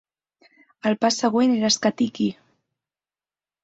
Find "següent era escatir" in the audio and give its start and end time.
1.25-2.11